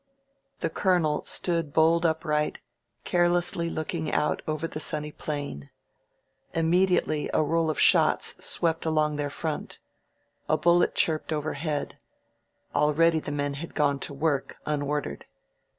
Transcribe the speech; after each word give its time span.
The 0.61 0.71
Colonel 0.71 1.23
stood 1.25 1.73
bolt 1.73 2.05
upright, 2.05 2.59
carelessly 3.03 3.69
looking 3.69 4.11
out 4.11 4.41
over 4.47 4.67
the 4.67 4.79
sunny 4.79 5.11
plain. 5.11 5.69
Immediately 6.55 7.29
a 7.35 7.43
roll 7.43 7.69
of 7.69 7.79
shots 7.79 8.43
swept 8.43 8.87
along 8.87 9.17
their 9.17 9.29
front. 9.29 9.77
A 10.49 10.57
bullet 10.57 10.95
chirped 10.95 11.31
overhead. 11.31 11.99
Already 12.73 13.19
the 13.19 13.29
men 13.29 13.53
had 13.53 13.75
gone 13.75 13.99
to 13.99 14.13
work, 14.15 14.57
unordered. 14.65 15.25